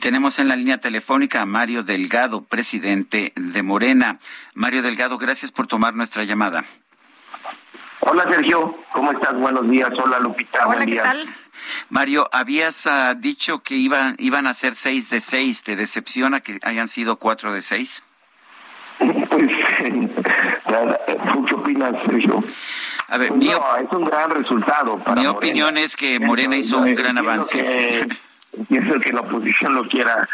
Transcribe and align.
Tenemos 0.00 0.38
en 0.38 0.48
la 0.48 0.56
línea 0.56 0.78
telefónica 0.78 1.40
a 1.40 1.46
Mario 1.46 1.82
Delgado, 1.82 2.42
presidente 2.44 3.32
de 3.34 3.62
Morena. 3.62 4.18
Mario 4.54 4.82
Delgado, 4.82 5.16
gracias 5.16 5.50
por 5.52 5.66
tomar 5.66 5.94
nuestra 5.94 6.22
llamada. 6.24 6.64
Hola 8.00 8.24
Sergio, 8.28 8.76
¿cómo 8.92 9.10
estás? 9.12 9.32
Buenos 9.34 9.68
días. 9.70 9.88
Hola 9.98 10.20
Lupita. 10.20 10.58
Hola, 10.66 10.76
buen 10.76 10.86
¿qué 10.86 10.92
día. 10.92 11.02
tal? 11.02 11.26
Mario, 11.88 12.28
habías 12.30 12.86
ah, 12.86 13.14
dicho 13.14 13.62
que 13.62 13.76
iban, 13.76 14.16
iban 14.18 14.46
a 14.46 14.52
ser 14.52 14.74
seis 14.74 15.08
de 15.08 15.20
seis. 15.20 15.64
¿Te 15.64 15.76
decepciona 15.76 16.40
que 16.40 16.58
hayan 16.62 16.88
sido 16.88 17.16
cuatro 17.16 17.52
de 17.54 17.62
seis? 17.62 18.04
Pues, 18.98 19.50
nada, 20.72 20.98
¿tú 21.32 21.44
qué 21.44 21.54
opinas, 21.54 21.92
Sergio? 22.06 22.42
A 23.08 23.18
ver, 23.18 23.28
Pues 23.28 23.38
mi, 23.40 23.46
no, 23.48 23.76
es 23.76 23.90
un 23.92 24.04
gran 24.04 24.30
resultado. 24.30 24.98
Para 24.98 25.20
mi 25.20 25.26
Morena. 25.26 25.30
opinión 25.30 25.76
es 25.78 25.96
que 25.96 26.18
Morena 26.18 26.56
hizo 26.56 26.78
un 26.78 26.94
gran 26.94 27.16
avance. 27.18 27.58
que- 27.58 28.08
Entiendo 28.56 28.98
que 29.00 29.12
la 29.12 29.20
oposición 29.20 29.74
lo 29.74 29.84
quiera 29.88 30.28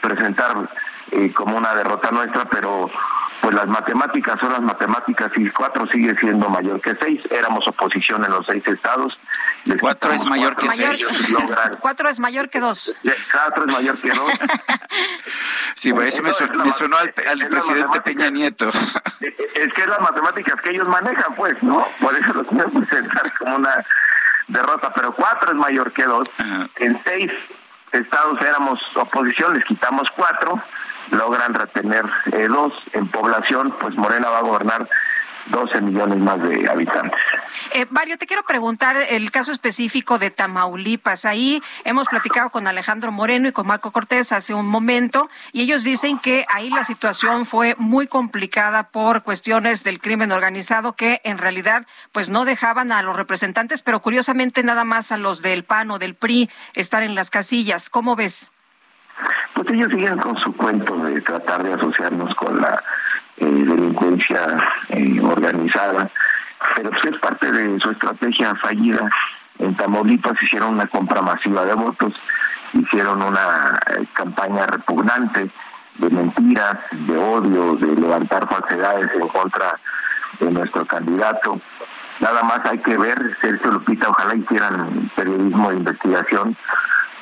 presentar 0.00 0.68
eh, 1.12 1.32
como 1.32 1.56
una 1.56 1.74
derrota 1.74 2.10
nuestra, 2.10 2.44
pero 2.46 2.90
pues 3.40 3.54
las 3.54 3.66
matemáticas 3.66 4.38
son 4.40 4.52
las 4.52 4.62
matemáticas 4.62 5.30
y 5.36 5.48
cuatro 5.50 5.86
sigue 5.92 6.14
siendo 6.18 6.48
mayor 6.48 6.80
que 6.80 6.96
seis. 7.00 7.20
Éramos 7.30 7.66
oposición 7.68 8.24
en 8.24 8.30
los 8.30 8.46
seis 8.46 8.66
estados. 8.66 9.18
Les 9.64 9.78
Cuatro 9.80 10.12
es 10.12 10.24
mayor 10.26 10.56
que 10.56 10.68
seis. 10.70 11.00
ellos 11.02 11.30
logran- 11.30 11.76
Cuatro 11.80 12.08
es 12.08 12.18
mayor 12.18 12.48
que 12.48 12.60
dos. 12.60 12.96
Cuatro 13.32 13.64
es 13.66 13.72
mayor 13.72 13.98
que 14.00 14.10
dos. 14.10 14.30
Sí, 15.76 15.92
por 15.92 16.04
eso 16.04 16.22
me, 16.22 16.30
es 16.30 16.36
sonó 16.36 16.96
al, 16.96 17.12
al 17.28 17.48
presidente. 17.48 18.00
Peña 18.02 18.30
Nieto. 18.30 18.70
Es 19.20 19.72
que 19.72 19.82
es 19.82 19.88
las 19.88 20.00
matemáticas 20.00 20.60
que 20.62 20.70
ellos 20.70 20.86
manejan, 20.88 21.34
pues, 21.36 21.60
¿no? 21.62 21.86
Por 22.00 22.14
eso 22.16 22.32
lo 22.34 22.44
quieren 22.44 22.70
presentar 22.72 23.32
como 23.38 23.56
una 23.56 23.74
derrota, 24.48 24.92
pero 24.94 25.14
cuatro 25.14 25.52
es 25.52 25.56
mayor 25.56 25.92
que 25.92 26.04
dos. 26.04 26.28
Ajá. 26.38 26.68
En 26.76 27.00
seis 27.04 27.30
estados 27.92 28.40
éramos 28.40 28.80
oposición, 28.96 29.54
les 29.54 29.64
quitamos 29.64 30.08
cuatro, 30.16 30.60
logran 31.10 31.54
retener 31.54 32.04
eh, 32.32 32.48
dos. 32.48 32.72
En 32.92 33.08
población, 33.08 33.74
pues 33.80 33.94
Morena 33.96 34.28
va 34.30 34.38
a 34.38 34.42
gobernar 34.42 34.88
12 35.46 35.80
millones 35.82 36.18
más 36.18 36.42
de 36.42 36.68
habitantes. 36.68 37.18
Eh, 37.72 37.86
Mario, 37.90 38.18
te 38.18 38.26
quiero 38.26 38.42
preguntar 38.44 38.96
el 38.96 39.30
caso 39.30 39.52
específico 39.52 40.18
de 40.18 40.30
Tamaulipas. 40.30 41.24
Ahí 41.24 41.62
hemos 41.84 42.08
platicado 42.08 42.50
con 42.50 42.66
Alejandro 42.66 43.12
Moreno 43.12 43.48
y 43.48 43.52
con 43.52 43.66
Marco 43.66 43.92
Cortés 43.92 44.32
hace 44.32 44.54
un 44.54 44.66
momento 44.66 45.28
y 45.52 45.62
ellos 45.62 45.84
dicen 45.84 46.18
que 46.18 46.46
ahí 46.48 46.70
la 46.70 46.84
situación 46.84 47.46
fue 47.46 47.74
muy 47.78 48.06
complicada 48.06 48.88
por 48.90 49.22
cuestiones 49.22 49.84
del 49.84 50.00
crimen 50.00 50.32
organizado 50.32 50.94
que 50.94 51.20
en 51.24 51.38
realidad 51.38 51.86
pues 52.12 52.30
no 52.30 52.44
dejaban 52.44 52.92
a 52.92 53.02
los 53.02 53.16
representantes, 53.16 53.82
pero 53.82 54.00
curiosamente 54.00 54.62
nada 54.62 54.84
más 54.84 55.12
a 55.12 55.16
los 55.16 55.42
del 55.42 55.64
PAN 55.64 55.90
o 55.90 55.98
del 55.98 56.14
PRI 56.14 56.50
estar 56.74 57.02
en 57.02 57.14
las 57.14 57.30
casillas. 57.30 57.90
¿Cómo 57.90 58.16
ves? 58.16 58.50
Pues 59.54 59.68
ellos 59.70 59.88
siguen 59.90 60.18
con 60.18 60.36
su 60.38 60.52
cuento 60.56 60.96
de 60.96 61.20
tratar 61.20 61.62
de 61.62 61.74
asociarnos 61.74 62.34
con 62.34 62.60
la 62.60 62.82
eh, 63.36 63.44
delincuencia 63.44 64.56
eh, 64.90 65.20
organizada, 65.20 66.08
pero 66.76 66.90
es 66.90 67.18
parte 67.18 67.50
de 67.50 67.80
su 67.80 67.90
estrategia 67.90 68.54
fallida. 68.56 69.08
En 69.58 69.74
Tamaulipas 69.74 70.40
hicieron 70.42 70.74
una 70.74 70.86
compra 70.86 71.22
masiva 71.22 71.64
de 71.64 71.74
votos, 71.74 72.14
hicieron 72.72 73.22
una 73.22 73.78
eh, 73.96 74.04
campaña 74.12 74.66
repugnante 74.66 75.50
de 75.98 76.10
mentiras, 76.10 76.78
de 76.90 77.16
odio, 77.16 77.76
de 77.76 78.00
levantar 78.00 78.48
falsedades 78.48 79.10
en 79.14 79.28
contra 79.28 79.78
de 80.40 80.50
nuestro 80.50 80.84
candidato. 80.84 81.60
Nada 82.20 82.42
más 82.42 82.60
hay 82.64 82.78
que 82.78 82.96
ver, 82.96 83.36
Sergio 83.40 83.72
Lupita, 83.72 84.08
ojalá 84.08 84.34
hicieran 84.34 85.10
periodismo 85.14 85.70
de 85.70 85.76
investigación 85.76 86.56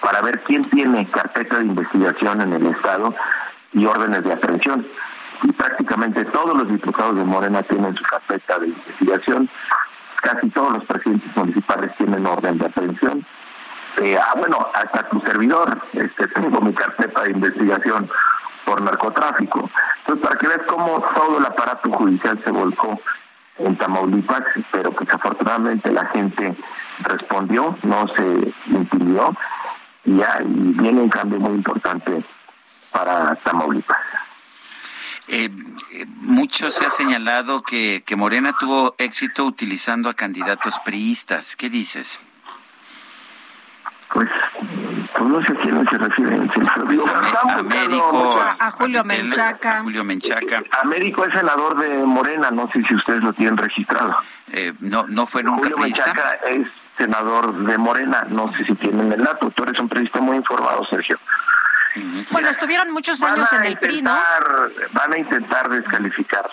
para 0.01 0.21
ver 0.21 0.43
quién 0.43 0.65
tiene 0.65 1.07
carpeta 1.11 1.59
de 1.59 1.65
investigación 1.65 2.41
en 2.43 2.53
el 2.53 2.67
Estado 2.67 3.15
y 3.73 3.87
órdenes 3.87 4.25
de 4.25 4.33
aprehensión. 4.33 4.87
Y 5.43 5.53
prácticamente 5.53 6.25
todos 6.27 6.57
los 6.57 6.69
diputados 6.69 7.17
de 7.17 7.25
Morena 7.25 7.63
tienen 7.63 7.95
su 7.95 8.03
carpeta 8.05 8.59
de 8.59 8.69
investigación, 8.69 9.49
casi 10.23 10.49
todos 10.51 10.75
los 10.75 10.85
presidentes 10.85 11.37
municipales 11.37 11.95
tienen 11.97 12.27
orden 12.27 12.59
de 12.59 12.67
aprehensión. 12.67 13.27
Eh, 14.01 14.17
ah, 14.19 14.35
bueno, 14.39 14.69
hasta 14.73 15.09
tu 15.09 15.21
servidor, 15.21 15.83
este, 15.93 16.29
tengo 16.29 16.61
mi 16.61 16.73
carpeta 16.73 17.23
de 17.23 17.33
investigación 17.33 18.09
por 18.65 18.81
narcotráfico. 18.81 19.69
Entonces, 19.99 20.25
para 20.25 20.39
que 20.39 20.49
veas 20.49 20.63
cómo 20.67 21.05
todo 21.15 21.39
el 21.39 21.45
aparato 21.45 21.91
judicial 21.91 22.41
se 22.45 22.51
volcó 22.51 22.99
en 23.59 23.77
Tamaulipas, 23.77 24.43
pero 24.71 24.93
pues 24.93 25.09
afortunadamente 25.13 25.91
la 25.93 26.07
gente 26.07 26.57
respondió, 27.01 27.77
no 27.83 28.07
se 28.17 28.55
impidió, 28.67 29.35
y 30.05 30.21
viene 30.43 31.01
un 31.01 31.09
cambio 31.09 31.39
muy 31.39 31.55
importante 31.55 32.25
para 32.91 33.35
Tamaulipas. 33.37 33.99
Eh, 35.29 35.49
eh, 35.93 36.07
mucho 36.17 36.71
se 36.71 36.85
ha 36.85 36.91
señalado 36.91 37.63
que, 37.63 38.03
que 38.05 38.17
Morena 38.17 38.55
tuvo 38.59 38.95
éxito 38.99 39.45
utilizando 39.45 40.09
a 40.09 40.15
candidatos 40.15 40.79
priistas. 40.85 41.55
¿Qué 41.57 41.71
dices? 41.71 42.19
Pues, 44.13 44.29
pues 45.17 45.31
no 45.31 45.43
sé 45.43 45.53
a 45.53 45.55
quién 45.63 45.89
se 45.89 45.97
refiere. 45.99 46.37
Sergio. 46.37 46.85
Pues 46.85 47.07
a, 47.07 47.11
a 47.19 47.23
buscando 47.23 47.65
Médico, 47.65 48.41
A 48.59 48.71
Julio 48.73 49.05
Menchaca. 49.05 49.79
a 49.79 49.83
Julio 49.83 50.05
Menchaca. 50.05 50.63
Américo 50.83 51.25
es 51.25 51.33
senador 51.33 51.79
de 51.79 52.05
Morena, 52.05 52.51
no 52.51 52.69
sé 52.73 52.83
si 52.87 52.95
ustedes 52.95 53.23
lo 53.23 53.33
tienen 53.33 53.57
registrado. 53.57 54.17
Eh, 54.49 54.75
no, 54.81 55.07
no 55.07 55.27
fue 55.27 55.43
nunca 55.43 55.63
Julio 55.63 55.77
priista. 55.79 56.05
Menchaca 56.07 56.33
es 56.51 56.67
senador 56.99 57.55
de 57.65 57.79
Morena, 57.79 58.27
no 58.29 58.53
sé 58.53 58.65
si 58.67 58.75
tienen 58.75 59.11
el 59.13 59.23
dato. 59.23 59.51
Tú 59.51 59.63
eres 59.63 59.81
un 59.81 59.89
periodista 59.89 60.21
muy 60.21 60.37
informado, 60.37 60.85
Sergio. 60.91 61.19
Bueno, 62.31 62.49
estuvieron 62.49 62.91
muchos 62.91 63.21
Van 63.21 63.35
años 63.35 63.53
en 63.53 63.65
el 63.65 63.77
PRI, 63.77 64.03
¿no? 64.03 64.17
Van 64.93 65.13
a 65.13 65.19
intentar 65.19 65.69
descalificar 65.69 66.49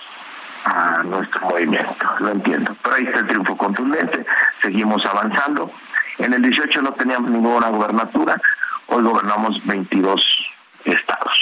a 0.65 1.03
nuestro 1.03 1.41
movimiento, 1.41 2.07
lo 2.19 2.29
entiendo. 2.29 2.75
Pero 2.83 2.95
ahí 2.95 3.05
está 3.05 3.19
el 3.19 3.27
triunfo 3.27 3.57
contundente, 3.57 4.25
seguimos 4.61 5.05
avanzando. 5.05 5.71
En 6.17 6.33
el 6.33 6.41
18 6.41 6.81
no 6.81 6.93
teníamos 6.93 7.31
ninguna 7.31 7.69
gobernatura, 7.69 8.39
hoy 8.87 9.03
gobernamos 9.03 9.65
22 9.65 10.21
estados. 10.83 11.33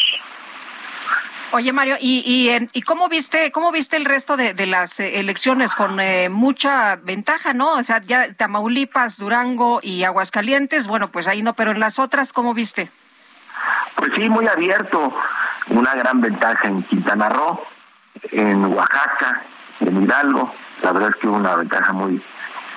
Oye 1.52 1.72
Mario, 1.72 1.96
¿y, 2.00 2.24
y, 2.25 2.69
y 2.74 2.81
cómo 2.81 3.08
viste 3.08 3.52
cómo 3.52 3.72
viste 3.72 3.96
el 3.96 4.03
resto 4.03 4.35
de, 4.35 4.53
de 4.53 4.66
las 4.66 4.99
eh, 4.99 5.20
elecciones 5.20 5.76
con 5.76 5.99
eh, 5.99 6.28
mucha 6.28 6.97
ventaja, 6.97 7.53
no? 7.53 7.76
O 7.76 7.84
sea, 7.84 8.02
ya 8.02 8.34
Tamaulipas, 8.34 9.17
Durango 9.17 9.79
y 9.82 10.03
Aguascalientes, 10.03 10.88
bueno, 10.88 11.09
pues 11.09 11.26
ahí 11.28 11.41
no, 11.41 11.53
pero 11.53 11.72
en 11.72 11.79
las 11.79 11.99
otras, 11.99 12.34
¿cómo 12.34 12.53
viste? 12.53 12.91
Pues 14.08 14.22
sí, 14.22 14.30
muy 14.30 14.48
abierto, 14.48 15.14
una 15.70 15.94
gran 15.96 16.22
ventaja 16.22 16.66
en 16.70 16.82
Quintana 16.84 17.28
Roo, 17.28 17.59
en 18.32 18.64
Oaxaca, 18.66 19.42
en 19.82 20.02
Hidalgo, 20.04 20.54
la 20.82 20.92
verdad 20.94 21.09
es 21.09 21.16
que 21.18 21.28
una 21.28 21.56
ventaja 21.58 21.92
muy 21.92 22.22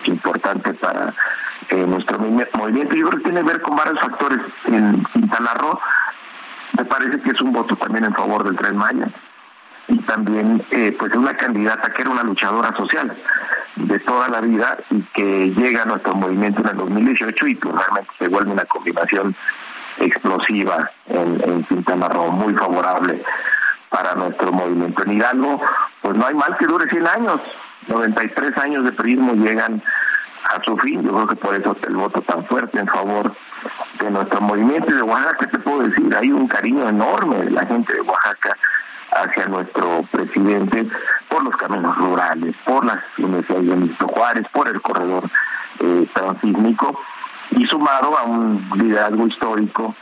importante 0.06 0.74
para 0.74 1.14
eh, 1.68 1.84
nuestro 1.86 2.18
movi- 2.18 2.48
movimiento. 2.54 2.96
Yo 2.96 3.06
creo 3.08 3.18
que 3.18 3.24
tiene 3.30 3.40
que 3.42 3.46
ver 3.52 3.62
con 3.62 3.76
varios 3.76 4.00
factores. 4.00 4.40
En 4.64 5.04
Quintana 5.12 5.54
Roo 5.54 5.78
me 6.76 6.84
parece 6.84 7.20
que 7.20 7.30
es 7.30 7.40
un 7.40 7.52
voto 7.52 7.76
también 7.76 8.06
en 8.06 8.14
favor 8.14 8.42
del 8.42 8.56
Tren 8.56 8.76
Maya 8.76 9.08
y 9.86 9.98
también 9.98 10.64
eh, 10.72 10.96
pues 10.98 11.14
una 11.14 11.34
candidata 11.36 11.92
que 11.92 12.02
era 12.02 12.10
una 12.10 12.22
luchadora 12.24 12.74
social 12.76 13.16
de 13.76 13.98
toda 14.00 14.28
la 14.28 14.40
vida 14.40 14.78
y 14.90 15.00
que 15.14 15.50
llega 15.54 15.82
a 15.82 15.86
nuestro 15.86 16.14
movimiento 16.16 16.60
en 16.62 16.68
el 16.70 16.76
2018 16.76 17.46
y 17.46 17.54
pues 17.54 17.74
realmente 17.74 18.10
se 18.18 18.26
vuelve 18.28 18.50
una 18.50 18.64
combinación 18.64 19.36
explosiva 20.00 20.90
en, 21.06 21.40
en 21.44 21.64
Quintana 21.64 22.08
Roo, 22.08 22.30
muy 22.32 22.54
favorable 22.54 23.22
para 23.88 24.14
nuestro 24.14 24.52
movimiento. 24.52 25.02
En 25.02 25.12
Hidalgo, 25.12 25.60
pues 26.00 26.16
no 26.16 26.26
hay 26.26 26.34
mal 26.34 26.56
que 26.56 26.66
dure 26.66 26.88
100 26.88 27.06
años. 27.06 27.40
93 27.88 28.56
años 28.58 28.84
de 28.84 28.92
periodismo 28.92 29.34
llegan 29.34 29.82
a 30.44 30.62
su 30.64 30.76
fin. 30.78 31.02
Yo 31.02 31.12
creo 31.12 31.26
que 31.26 31.36
por 31.36 31.54
eso 31.54 31.76
el 31.86 31.96
voto 31.96 32.22
tan 32.22 32.44
fuerte 32.46 32.78
en 32.78 32.86
favor 32.86 33.32
de 33.98 34.10
nuestro 34.10 34.40
movimiento 34.40 34.90
y 34.90 34.94
de 34.94 35.02
Oaxaca, 35.02 35.36
¿qué 35.40 35.46
te 35.48 35.58
puedo 35.58 35.82
decir? 35.82 36.14
Hay 36.16 36.32
un 36.32 36.48
cariño 36.48 36.88
enorme 36.88 37.36
de 37.36 37.50
la 37.50 37.66
gente 37.66 37.92
de 37.92 38.00
Oaxaca 38.00 38.56
hacia 39.12 39.46
nuestro 39.46 40.04
presidente 40.10 40.86
por 41.28 41.42
los 41.42 41.56
caminos 41.56 41.96
rurales, 41.96 42.54
por 42.64 42.84
las 42.84 42.98
universidades 43.18 43.66
de 43.66 43.74
Benito 43.74 44.08
Juárez, 44.08 44.46
por 44.52 44.68
el 44.68 44.80
corredor 44.80 45.24
eh, 45.80 46.06
transísmico 46.14 47.00
y 47.50 47.66
sumado 47.66 48.16
a 48.16 48.24
un 48.24 48.68
liderazgo 48.76 49.26
histórico, 49.26 49.94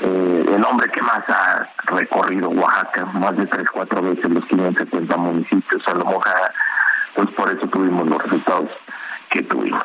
eh, 0.00 0.44
el 0.54 0.64
hombre 0.64 0.90
que 0.90 1.02
más 1.02 1.22
ha 1.28 1.68
recorrido 1.86 2.48
Oaxaca, 2.48 3.04
más 3.06 3.36
de 3.36 3.46
tres, 3.46 3.66
cuatro 3.70 4.02
veces 4.02 4.30
los 4.30 4.44
570 4.46 5.16
municipios, 5.16 5.82
a 5.86 5.94
lo 5.94 6.04
mejor, 6.04 6.24
pues 7.14 7.28
por 7.30 7.50
eso 7.50 7.66
tuvimos 7.68 8.08
los 8.08 8.22
resultados 8.22 8.70
que 9.30 9.42
tuvimos. 9.42 9.84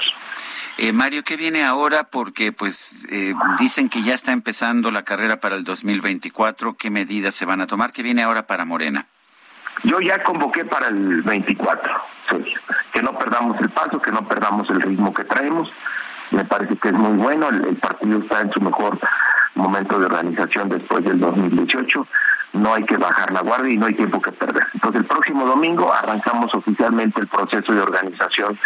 Eh, 0.78 0.92
Mario, 0.92 1.24
¿qué 1.24 1.38
viene 1.38 1.64
ahora? 1.64 2.06
Porque 2.06 2.52
pues 2.52 3.08
eh, 3.10 3.34
dicen 3.60 3.88
que 3.88 4.04
ya 4.04 4.14
está 4.14 4.34
empezando 4.34 4.92
la 4.92 5.04
carrera 5.04 5.40
para 5.40 5.56
el 5.56 5.64
2024. 5.64 6.76
¿Qué 6.76 6.90
medidas 6.90 7.34
se 7.34 7.46
van 7.46 7.62
a 7.62 7.68
tomar? 7.68 7.94
¿Qué 7.94 8.04
viene 8.04 8.24
ahora 8.24 8.46
para 8.46 8.66
Morena? 8.66 9.06
Yo 9.84 10.02
ya 10.02 10.22
convoqué 10.24 10.66
para 10.66 10.88
el 10.88 11.22
24, 11.22 11.94
que 12.92 13.02
no 13.02 13.18
perdamos 13.18 13.60
el 13.62 13.70
paso, 13.70 14.02
que 14.02 14.12
no 14.12 14.28
perdamos 14.28 14.70
el 14.70 14.82
ritmo 14.82 15.14
que 15.14 15.24
traemos. 15.24 15.70
Me 16.32 16.44
parece 16.46 16.76
que 16.78 16.90
es 16.90 16.94
muy 16.94 17.18
bueno, 17.18 17.50
el, 17.50 17.76
partido 17.78 18.20
está 18.20 18.42
en 18.42 18.52
su 18.52 18.62
mejor 18.62 18.98
momento 19.56 20.00
de 20.00 20.06
organización 20.06 20.70
después 20.70 21.04
del 21.04 21.20
2018 21.20 22.08
no 22.56 22.74
hay 22.74 22.84
que 22.84 22.98
bajar 22.98 23.32
la 23.32 23.42
guardia 23.42 23.74
y 23.74 23.78
no 23.78 23.86
hay 23.86 23.94
tiempo 23.94 24.22
que 24.22 24.32
perder. 24.32 24.66
Entonces 24.74 25.02
el 25.02 25.08
próximo 25.08 25.46
domingo 25.46 25.92
arrancamos 25.94 26.54
oficialmente 26.56 27.20
el 27.20 27.28
proceso 27.28 27.74
de 27.74 27.82
organización 27.82 28.58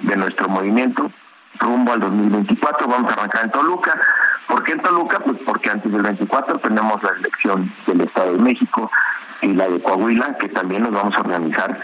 de 0.00 0.16
nuestro 0.16 0.48
movimiento 0.48 1.10
rumbo 1.58 1.92
al 1.92 2.00
2024. 2.00 2.88
Vamos 2.88 3.10
a 3.10 3.14
arrancar 3.14 3.44
en 3.44 3.50
Toluca. 3.52 4.00
¿Por 4.48 4.62
qué 4.64 4.72
en 4.72 4.80
Toluca? 4.80 5.20
Pues 5.20 5.38
porque 5.44 5.70
antes 5.70 5.90
del 5.90 6.02
24 6.02 6.58
tenemos 6.58 7.02
la 7.02 7.10
elección 7.10 7.72
del 7.86 8.02
Estado 8.02 8.32
de 8.32 8.38
México 8.38 8.90
y 9.42 9.52
la 9.52 9.68
de 9.68 9.80
Coahuila, 9.80 10.36
que 10.38 10.48
también 10.48 10.82
nos 10.82 10.92
vamos 10.92 11.14
a 11.16 11.20
organizar 11.20 11.78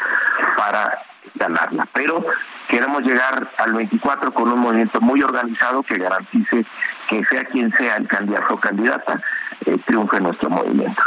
para 0.56 0.98
ganarla. 1.34 1.88
Pero 1.92 2.24
queremos 2.68 3.02
llegar 3.02 3.50
al 3.58 3.72
24 3.72 4.32
con 4.32 4.50
un 4.50 4.60
movimiento 4.60 5.00
muy 5.00 5.22
organizado 5.22 5.82
que 5.82 5.98
garantice 5.98 6.64
que 7.08 7.24
sea 7.24 7.44
quien 7.44 7.72
sea 7.72 7.96
el 7.96 8.06
candidato 8.06 8.54
o 8.54 8.60
candidata, 8.60 9.20
eh, 9.66 9.78
triunfe 9.84 10.20
nuestro 10.20 10.50
movimiento. 10.50 11.02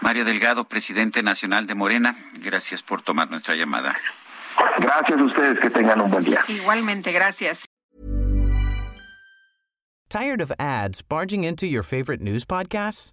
Mario 0.00 0.24
Delgado, 0.24 0.64
presidente 0.64 1.22
nacional 1.22 1.66
de 1.66 1.74
Morena, 1.74 2.16
gracias 2.34 2.82
por 2.82 3.02
tomar 3.02 3.30
nuestra 3.30 3.56
llamada. 3.56 3.96
Gracias 4.78 5.18
a 5.18 5.24
ustedes, 5.24 5.58
que 5.60 5.70
tengan 5.70 6.00
un 6.00 6.10
buen 6.10 6.24
día. 6.24 6.44
Igualmente, 6.48 7.12
gracias. 7.12 7.66
Tired 10.08 10.40
of 10.40 10.50
ads 10.58 11.02
barging 11.02 11.44
into 11.44 11.66
your 11.66 11.82
favorite 11.82 12.22
news 12.22 12.44
podcasts? 12.46 13.12